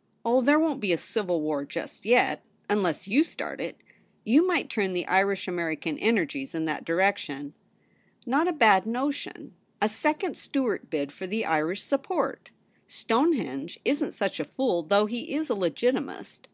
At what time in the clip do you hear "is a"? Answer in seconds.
15.34-15.56